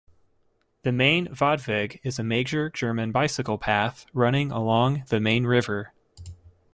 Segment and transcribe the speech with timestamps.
[0.81, 5.93] The Main-Radweg is a major German bicycle path running along the Main River.